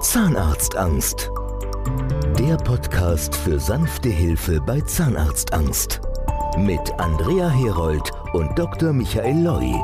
[0.00, 1.30] Zahnarztangst.
[2.38, 6.00] Der Podcast für sanfte Hilfe bei Zahnarztangst.
[6.56, 8.94] Mit Andrea Herold und Dr.
[8.94, 9.74] Michael Loi.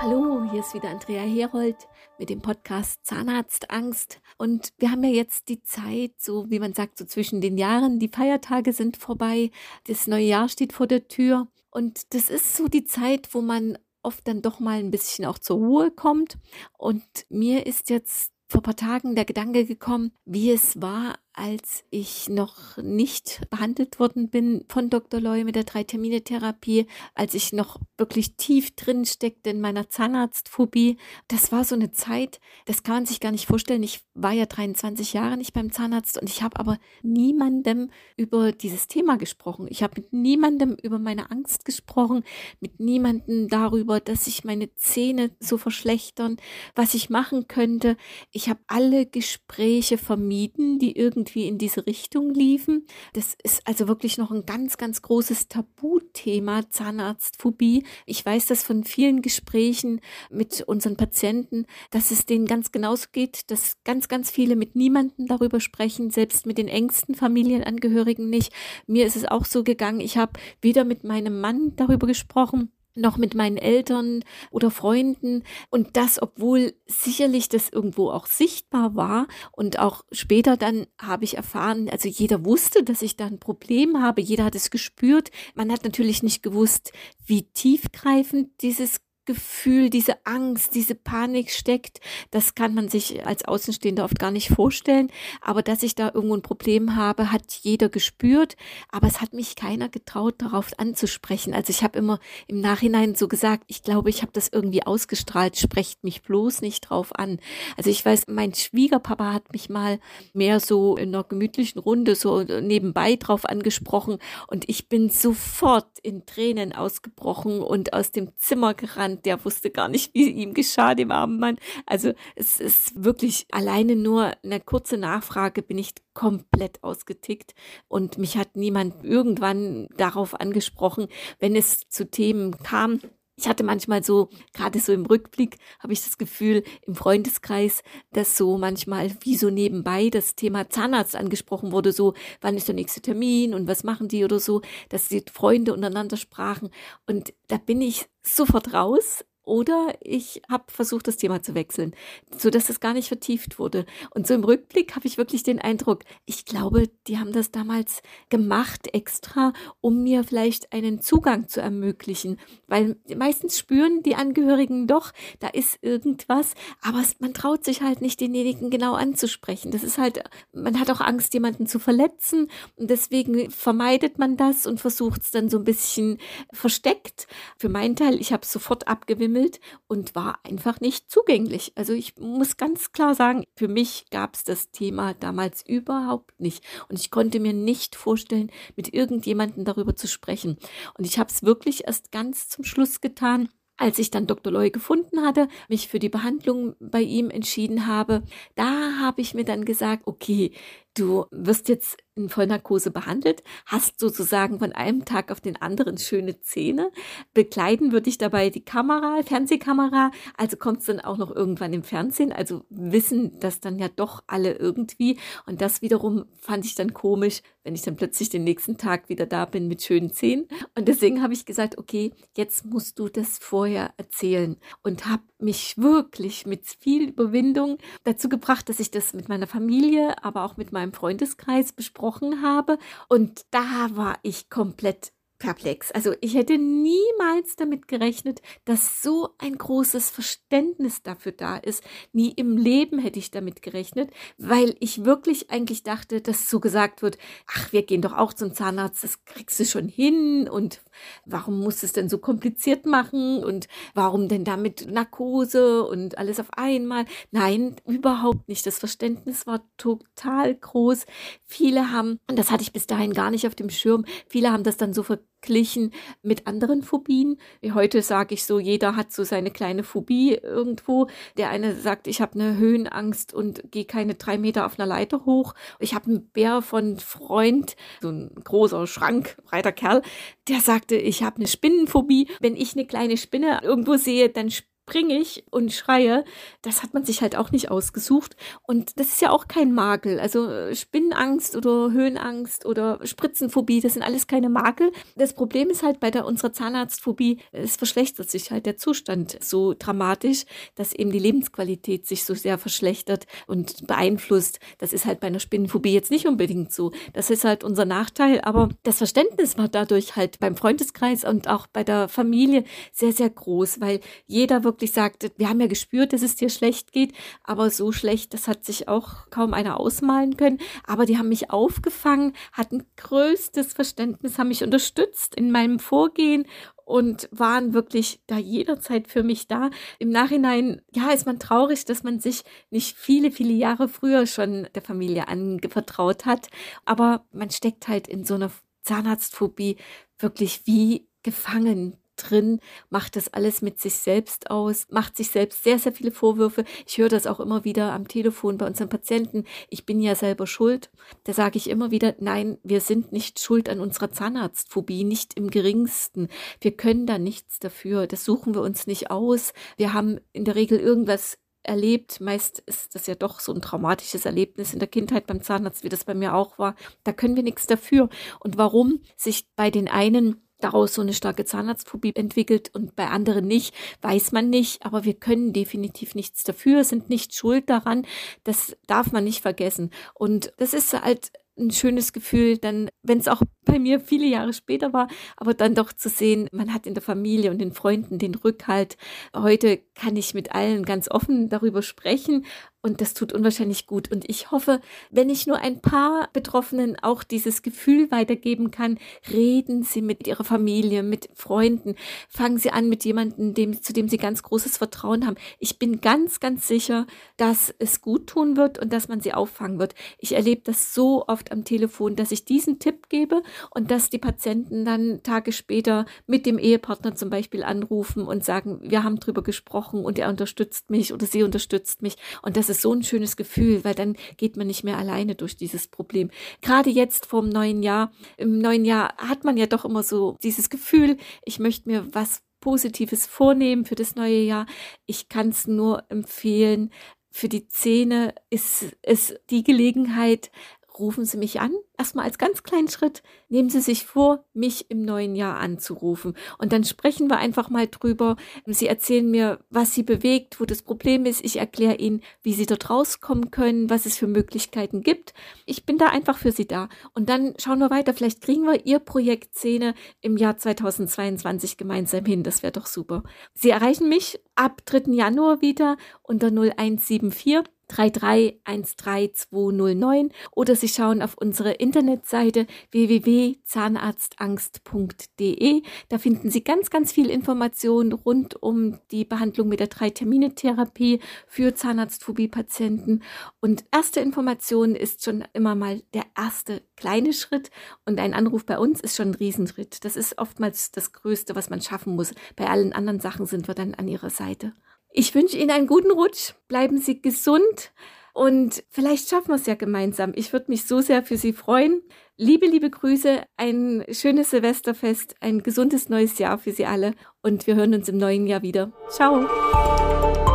[0.00, 1.76] Hallo, hier ist wieder Andrea Herold
[2.18, 4.18] mit dem Podcast Zahnarztangst.
[4.38, 7.98] Und wir haben ja jetzt die Zeit, so wie man sagt, so zwischen den Jahren.
[7.98, 9.50] Die Feiertage sind vorbei.
[9.88, 11.48] Das neue Jahr steht vor der Tür.
[11.70, 15.38] Und das ist so die Zeit, wo man oft dann doch mal ein bisschen auch
[15.38, 16.38] zur Ruhe kommt.
[16.78, 21.84] Und mir ist jetzt vor ein paar Tagen der Gedanke gekommen, wie es war, als
[21.90, 25.20] ich noch nicht behandelt worden bin von Dr.
[25.20, 30.96] Loy mit der Drei-Termine-Therapie, als ich noch wirklich tief drin steckte in meiner Zahnarztphobie.
[31.28, 33.84] Das war so eine Zeit, das kann man sich gar nicht vorstellen.
[33.84, 38.88] Ich war ja 23 Jahre nicht beim Zahnarzt und ich habe aber niemandem über dieses
[38.88, 39.68] Thema gesprochen.
[39.70, 42.24] Ich habe mit niemandem über meine Angst gesprochen,
[42.58, 46.36] mit niemandem darüber, dass sich meine Zähne so verschlechtern,
[46.74, 47.96] was ich machen könnte.
[48.32, 52.86] Ich habe alle Gespräche vermieden, die irgendwie irgendwie in diese Richtung liefen.
[53.12, 57.84] Das ist also wirklich noch ein ganz, ganz großes Tabuthema, Zahnarztphobie.
[58.06, 63.50] Ich weiß das von vielen Gesprächen mit unseren Patienten, dass es denen ganz genauso geht,
[63.50, 68.52] dass ganz, ganz viele mit niemandem darüber sprechen, selbst mit den engsten Familienangehörigen nicht.
[68.86, 73.16] Mir ist es auch so gegangen, ich habe weder mit meinem Mann darüber gesprochen, noch
[73.16, 75.44] mit meinen Eltern oder Freunden.
[75.70, 79.26] Und das, obwohl sicherlich das irgendwo auch sichtbar war.
[79.52, 84.02] Und auch später dann habe ich erfahren, also jeder wusste, dass ich da ein Problem
[84.02, 84.20] habe.
[84.20, 85.30] Jeder hat es gespürt.
[85.54, 86.92] Man hat natürlich nicht gewusst,
[87.24, 94.04] wie tiefgreifend dieses Gefühl, diese Angst, diese Panik steckt, das kann man sich als Außenstehender
[94.04, 95.10] oft gar nicht vorstellen.
[95.42, 98.56] Aber dass ich da irgendwo ein Problem habe, hat jeder gespürt.
[98.88, 101.52] Aber es hat mich keiner getraut, darauf anzusprechen.
[101.52, 105.58] Also ich habe immer im Nachhinein so gesagt, ich glaube, ich habe das irgendwie ausgestrahlt,
[105.58, 107.38] sprecht mich bloß nicht drauf an.
[107.76, 110.00] Also ich weiß, mein Schwiegerpapa hat mich mal
[110.32, 116.24] mehr so in einer gemütlichen Runde so nebenbei drauf angesprochen und ich bin sofort in
[116.24, 121.10] Tränen ausgebrochen und aus dem Zimmer gerannt der wusste gar nicht, wie ihm geschah, dem
[121.10, 121.58] armen Mann.
[121.86, 127.54] Also es ist wirklich alleine nur eine kurze Nachfrage bin ich komplett ausgetickt
[127.86, 131.08] und mich hat niemand irgendwann darauf angesprochen,
[131.38, 133.00] wenn es zu Themen kam,
[133.38, 137.82] ich hatte manchmal so, gerade so im Rückblick, habe ich das Gefühl im Freundeskreis,
[138.12, 142.74] dass so manchmal wie so nebenbei das Thema Zahnarzt angesprochen wurde, so, wann ist der
[142.74, 146.70] nächste Termin und was machen die oder so, dass die Freunde untereinander sprachen.
[147.06, 151.94] Und da bin ich sofort raus oder ich habe versucht, das Thema zu wechseln,
[152.36, 153.86] so dass es gar nicht vertieft wurde.
[154.10, 158.02] Und so im Rückblick habe ich wirklich den Eindruck, ich glaube, die haben das damals
[158.28, 165.12] gemacht extra, um mir vielleicht einen Zugang zu ermöglichen, weil meistens spüren die Angehörigen doch,
[165.40, 169.70] da ist irgendwas, aber man traut sich halt nicht, denjenigen genau anzusprechen.
[169.70, 170.22] Das ist halt,
[170.52, 175.30] man hat auch Angst, jemanden zu verletzen und deswegen vermeidet man das und versucht es
[175.30, 176.18] dann so ein bisschen
[176.52, 177.26] versteckt.
[177.56, 181.72] Für meinen Teil, ich habe sofort abgewimmelt gesammelt und war einfach nicht zugänglich.
[181.74, 186.64] Also ich muss ganz klar sagen, für mich gab es das Thema damals überhaupt nicht.
[186.88, 190.58] Und ich konnte mir nicht vorstellen, mit irgendjemandem darüber zu sprechen.
[190.96, 194.52] Und ich habe es wirklich erst ganz zum Schluss getan, als ich dann Dr.
[194.52, 198.24] Loy gefunden hatte, mich für die Behandlung bei ihm entschieden habe,
[198.56, 200.50] da habe ich mir dann gesagt, okay,
[200.98, 206.40] du wirst jetzt in Vollnarkose behandelt, hast sozusagen von einem Tag auf den anderen schöne
[206.40, 206.90] Zähne.
[207.32, 211.84] Bekleiden würde ich dabei die Kamera, Fernsehkamera, also kommt es dann auch noch irgendwann im
[211.84, 212.32] Fernsehen.
[212.32, 215.18] Also wissen das dann ja doch alle irgendwie.
[215.46, 219.26] Und das wiederum fand ich dann komisch, wenn ich dann plötzlich den nächsten Tag wieder
[219.26, 220.48] da bin mit schönen Zähnen.
[220.76, 224.56] Und deswegen habe ich gesagt, okay, jetzt musst du das vorher erzählen.
[224.82, 230.24] Und habe mich wirklich mit viel Überwindung dazu gebracht, dass ich das mit meiner Familie,
[230.24, 232.78] aber auch mit meinem Freundeskreis besprochen habe.
[233.08, 235.90] Und da war ich komplett perplex.
[235.92, 241.82] Also ich hätte niemals damit gerechnet, dass so ein großes Verständnis dafür da ist.
[242.12, 247.02] Nie im Leben hätte ich damit gerechnet, weil ich wirklich eigentlich dachte, dass so gesagt
[247.02, 250.82] wird, ach, wir gehen doch auch zum Zahnarzt, das kriegst du schon hin und
[251.24, 256.48] warum muss es denn so kompliziert machen und warum denn damit Narkose und alles auf
[256.52, 257.04] einmal?
[257.30, 258.66] Nein, überhaupt nicht.
[258.66, 261.06] Das Verständnis war total groß.
[261.44, 264.64] Viele haben, und das hatte ich bis dahin gar nicht auf dem Schirm, viele haben
[264.64, 265.92] das dann so ver verglichen
[266.22, 267.38] mit anderen Phobien.
[267.60, 271.08] Wie heute sage ich so, jeder hat so seine kleine Phobie irgendwo.
[271.36, 275.24] Der eine sagt, ich habe eine Höhenangst und gehe keine drei Meter auf einer Leiter
[275.24, 275.54] hoch.
[275.78, 280.02] Ich habe einen Bär von Freund, so ein großer Schrank, breiter Kerl,
[280.48, 282.28] der sagte, ich habe eine Spinnenphobie.
[282.40, 284.50] Wenn ich eine kleine Spinne irgendwo sehe, dann
[284.88, 286.24] springe ich und schreie.
[286.62, 288.36] Das hat man sich halt auch nicht ausgesucht.
[288.66, 290.18] Und das ist ja auch kein Makel.
[290.18, 294.90] Also äh, Spinnenangst oder Höhenangst oder Spritzenphobie, das sind alles keine Makel.
[295.16, 299.74] Das Problem ist halt bei der unserer Zahnarztphobie, es verschlechtert sich halt der Zustand so
[299.78, 300.44] dramatisch,
[300.74, 304.58] dass eben die Lebensqualität sich so sehr verschlechtert und beeinflusst.
[304.78, 306.92] Das ist halt bei einer Spinnenphobie jetzt nicht unbedingt so.
[307.12, 308.40] Das ist halt unser Nachteil.
[308.40, 313.28] Aber das Verständnis war dadurch halt beim Freundeskreis und auch bei der Familie sehr, sehr
[313.28, 317.70] groß, weil jeder wirklich sagte, wir haben ja gespürt, dass es dir schlecht geht, aber
[317.70, 320.58] so schlecht, das hat sich auch kaum einer ausmalen können.
[320.86, 326.46] Aber die haben mich aufgefangen, hatten größtes Verständnis, haben mich unterstützt in meinem Vorgehen
[326.88, 329.70] und waren wirklich da jederzeit für mich da.
[329.98, 334.68] Im Nachhinein, ja, ist man traurig, dass man sich nicht viele, viele Jahre früher schon
[334.74, 336.48] der Familie anvertraut hat.
[336.86, 338.50] Aber man steckt halt in so einer
[338.82, 339.76] Zahnarztphobie
[340.18, 342.60] wirklich wie gefangen drin,
[342.90, 346.64] macht das alles mit sich selbst aus, macht sich selbst sehr, sehr viele Vorwürfe.
[346.86, 349.44] Ich höre das auch immer wieder am Telefon bei unseren Patienten.
[349.70, 350.90] Ich bin ja selber schuld.
[351.24, 355.50] Da sage ich immer wieder, nein, wir sind nicht schuld an unserer Zahnarztphobie, nicht im
[355.50, 356.28] geringsten.
[356.60, 358.06] Wir können da nichts dafür.
[358.06, 359.52] Das suchen wir uns nicht aus.
[359.76, 362.20] Wir haben in der Regel irgendwas erlebt.
[362.20, 365.88] Meist ist das ja doch so ein traumatisches Erlebnis in der Kindheit beim Zahnarzt, wie
[365.88, 366.74] das bei mir auch war.
[367.04, 368.08] Da können wir nichts dafür.
[368.40, 373.46] Und warum sich bei den einen daraus so eine starke Zahnarztphobie entwickelt und bei anderen
[373.46, 378.06] nicht, weiß man nicht, aber wir können definitiv nichts dafür, sind nicht schuld daran.
[378.44, 379.90] Das darf man nicht vergessen.
[380.14, 384.52] Und das ist halt ein schönes Gefühl, dann, wenn es auch bei mir viele Jahre
[384.52, 388.18] später war, aber dann doch zu sehen, man hat in der Familie und den Freunden
[388.18, 388.96] den Rückhalt.
[389.34, 392.46] Heute kann ich mit allen ganz offen darüber sprechen
[392.82, 394.10] und das tut unwahrscheinlich gut.
[394.10, 394.80] Und ich hoffe,
[395.10, 398.98] wenn ich nur ein paar Betroffenen auch dieses Gefühl weitergeben kann,
[399.32, 401.96] reden Sie mit Ihrer Familie, mit Freunden,
[402.28, 405.36] fangen Sie an mit jemandem, dem, zu dem Sie ganz großes Vertrauen haben.
[405.58, 409.78] Ich bin ganz, ganz sicher, dass es gut tun wird und dass man sie auffangen
[409.78, 409.94] wird.
[410.18, 414.18] Ich erlebe das so oft am Telefon, dass ich diesen Tipp gebe und dass die
[414.18, 419.42] Patienten dann Tage später mit dem Ehepartner zum Beispiel anrufen und sagen, wir haben drüber
[419.42, 422.16] gesprochen und er unterstützt mich oder sie unterstützt mich.
[422.42, 425.56] Und das ist so ein schönes Gefühl, weil dann geht man nicht mehr alleine durch
[425.56, 426.30] dieses Problem.
[426.60, 430.70] Gerade jetzt vorm neuen Jahr, im neuen Jahr hat man ja doch immer so dieses
[430.70, 434.66] Gefühl, ich möchte mir was Positives vornehmen für das neue Jahr.
[435.06, 436.90] Ich kann es nur empfehlen.
[437.30, 440.50] Für die Zähne ist es die Gelegenheit,
[440.98, 441.72] rufen Sie mich an.
[441.96, 446.34] Erstmal als ganz kleinen Schritt nehmen Sie sich vor, mich im neuen Jahr anzurufen.
[446.58, 448.36] Und dann sprechen wir einfach mal drüber.
[448.66, 451.44] Sie erzählen mir, was Sie bewegt, wo das Problem ist.
[451.44, 455.34] Ich erkläre Ihnen, wie Sie dort rauskommen können, was es für Möglichkeiten gibt.
[455.66, 456.88] Ich bin da einfach für Sie da.
[457.14, 458.14] Und dann schauen wir weiter.
[458.14, 462.42] Vielleicht kriegen wir Ihr Projekt Szene im Jahr 2022 gemeinsam hin.
[462.42, 463.22] Das wäre doch super.
[463.54, 465.12] Sie erreichen mich ab 3.
[465.12, 475.82] Januar wieder unter 0174 3313209 oder Sie schauen auf unsere Internetseite www.zahnarztangst.de.
[476.08, 481.74] Da finden Sie ganz, ganz viel Informationen rund um die Behandlung mit der Drei-Termine-Therapie für
[481.74, 483.22] Zahnarztphobie-Patienten.
[483.60, 487.70] Und erste Information ist schon immer mal der erste kleine Schritt
[488.04, 490.04] und ein Anruf bei uns ist schon ein Riesenschritt.
[490.04, 492.34] Das ist oftmals das Größte, was man schaffen muss.
[492.56, 494.72] Bei allen anderen Sachen sind wir dann an Ihrer Seite.
[495.12, 497.92] Ich wünsche Ihnen einen guten Rutsch, bleiben Sie gesund
[498.34, 500.32] und vielleicht schaffen wir es ja gemeinsam.
[500.36, 502.02] Ich würde mich so sehr für Sie freuen.
[502.36, 507.74] Liebe, liebe Grüße, ein schönes Silvesterfest, ein gesundes neues Jahr für Sie alle und wir
[507.74, 508.92] hören uns im neuen Jahr wieder.
[509.08, 509.44] Ciao.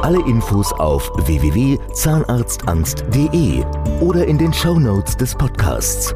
[0.01, 3.63] Alle Infos auf www.zahnarztangst.de
[4.01, 6.13] oder in den Show Notes des Podcasts.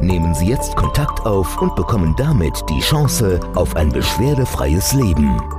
[0.00, 5.57] Nehmen Sie jetzt Kontakt auf und bekommen damit die Chance auf ein beschwerdefreies Leben.